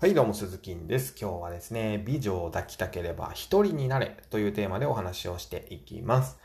[0.00, 1.14] はい、どうも、鈴木です。
[1.18, 6.36] 今日はですね、美女を抱きたければ一人になれというテーマでお話をしていきます。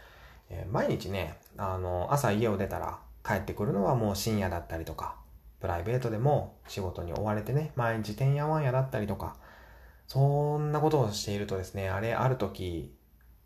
[0.52, 5.16] えー毎日ね、あの、朝家を出たら帰ってくるのはもう深夜だったりとか、
[5.60, 9.36] プライベートでも仕事に追われてね、毎日てんやわんやだったりとか、
[10.08, 12.96] そんなことをしているとですね、あれ、ある時、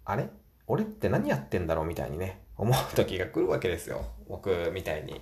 [0.04, 0.30] あれ？
[0.68, 1.86] 俺って何やってんだろう？
[1.86, 4.04] みたいにね、思う時が来るわけですよ。
[4.28, 5.22] 僕みたいに。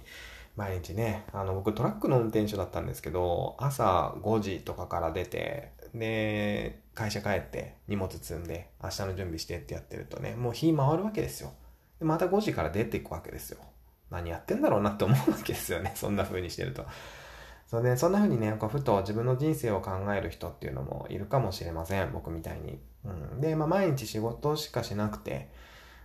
[0.56, 11.52] 毎日ね、あの、僕トラックの運転手だったんですけど、朝5時とかから出て、で、会社帰って荷物積んで、明日の準備してってやってるとね、もう日回るわけですよ。
[12.00, 13.60] で、また5時から出ていくわけですよ。
[14.10, 15.94] 何やってんだろうなって思うわけですよね。
[15.96, 16.86] そんな風にしてると。
[17.68, 22.12] そうね、そんな風にね、こうふと自分の人生を考える人っていうのもいるかもしれません。
[22.12, 22.82] 僕みたいに。
[23.06, 23.40] うん。
[23.40, 25.50] で、まあ毎日仕事しかしなくて、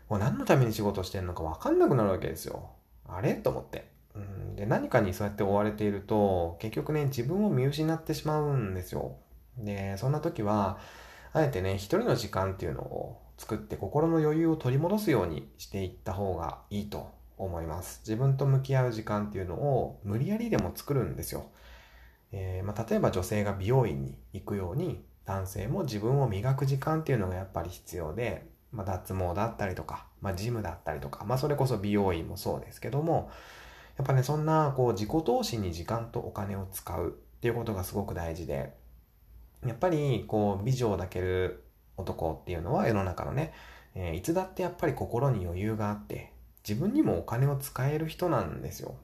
[0.08, 2.70] もう何のために仕事してんのかわかんなくなるわけですよ。
[3.08, 3.34] あれ？
[3.34, 3.95] と思って。
[4.56, 9.16] で、何かにそうやって追われていると、結局ね、自分を見失ってしまうんですよ。
[9.58, 10.78] で、そんな時は、
[11.32, 18.00] あえてね、一人の時間っていうのを作って心の余裕を取り戻すようにしていった方がいいと思います。
[18.00, 21.46] 自分と向き合う時間っていうのを無理やりでも作るんですよ。
[22.32, 33.30] えーまあ、例えば女性が美容院に行くように、男性も自分を磨く時間っていうのがやっぱり必要で、まあ、脱毛だったりとか、まあ、ジムだったりとか、まあ、それこそ美容院もそうですけども、
[33.96, 38.74] やっぱね、そんな、こう、自己投資に時間とお金を使うっていうことがすごく大事で、
[39.66, 41.64] やっぱり、こう、美女を抱ける
[41.96, 43.52] 男っていうのは世の中のね、
[43.94, 46.32] えーいつだってやっぱり心に余裕があって、
[46.68, 48.96] 自分にもお金を使える人なんですよ。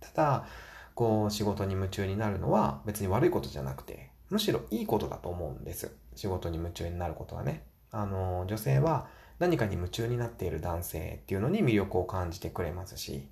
[0.00, 0.46] ただ、
[0.94, 5.90] こう、仕事に夢中になるのは別に悪いことじゃなくて、むしろいいことだと思うんです。
[6.14, 7.64] 仕事に夢中になることはね。
[7.90, 9.08] あの、女性は
[9.40, 13.26] 何かに夢中になっている男性っていうのに魅力を感じてくれますし、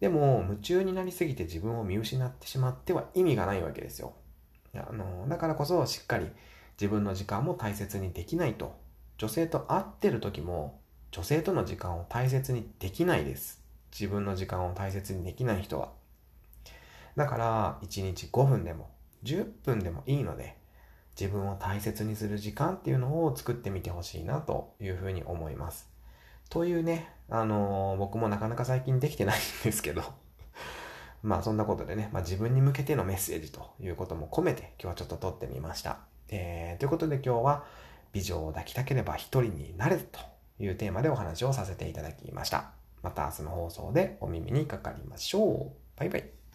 [0.00, 4.14] でも、夢中になりすぎて自分を見失ってしまっては意味がないわけですよ。
[4.74, 6.30] あの、だからこそしっかり
[6.80, 8.76] 自分の時間も大切にできないと。
[9.18, 10.80] 女性と会ってる時も、
[11.10, 13.62] 女性との時間を大切にできないです。
[13.90, 15.90] 自分の時間を大切にできない人は。
[17.16, 18.90] だから、1日5分でも、
[19.24, 20.58] 10分でもいいので、
[21.18, 25.88] 自分を大切にする時間っていうのを作ってみてほしいなというふうに思います。
[26.50, 30.02] というね、あのー僕もなかなか最近できてないんですけど、
[31.22, 35.98] まあそんなことでね、まあ自分に向けてのメッセージということも込めて今日はちょっと撮ってみました。
[36.28, 37.64] えー、ということで今日は
[38.12, 40.20] 美女を抱きたければ一人になれと
[40.58, 42.72] いうテーマでお話をさせていただきました。
[43.02, 45.72] また明日の放送でお耳にかかりましょう。
[45.96, 46.45] バイバイ。